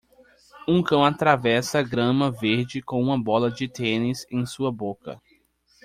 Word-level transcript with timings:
Um 0.67 0.81
cão 0.81 1.05
atravessa 1.05 1.77
a 1.77 1.83
grama 1.83 2.31
verde 2.31 2.81
com 2.81 2.99
uma 2.99 3.21
bola 3.23 3.51
de 3.51 3.67
tênis 3.67 4.25
em 4.31 4.47
sua 4.47 4.71
boca. 4.71 5.21